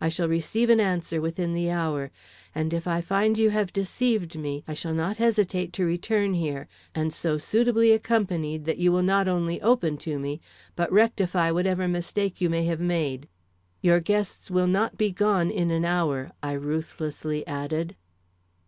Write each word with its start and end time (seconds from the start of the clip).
I 0.00 0.08
shall 0.08 0.28
receive 0.28 0.68
an 0.68 0.80
answer 0.80 1.20
within 1.20 1.54
the 1.54 1.70
hour; 1.70 2.10
and 2.56 2.72
if 2.74 2.88
I 2.88 3.00
find 3.00 3.38
you 3.38 3.50
have 3.50 3.72
deceived 3.72 4.36
me 4.36 4.64
I 4.66 4.74
shall 4.74 4.92
not 4.94 5.18
hesitate 5.18 5.72
to 5.74 5.84
return 5.86 6.34
here, 6.34 6.66
and 6.92 7.14
so 7.14 7.38
suitably 7.38 7.92
accompanied 7.92 8.64
that 8.64 8.78
you 8.78 8.90
will 8.90 9.04
not 9.04 9.28
only 9.28 9.62
open 9.62 9.96
to 9.98 10.18
me, 10.18 10.40
but 10.74 10.90
rectify 10.90 11.52
whatever 11.52 11.86
mistake 11.86 12.40
you 12.40 12.50
may 12.50 12.64
have 12.64 12.80
made. 12.80 13.28
Your 13.80 14.00
guests 14.00 14.50
will 14.50 14.66
not 14.66 14.98
be 14.98 15.12
gone 15.12 15.52
in 15.52 15.70
an 15.70 15.84
hour," 15.84 16.32
I 16.42 16.54
ruthlessly 16.54 17.46
added. 17.46 17.94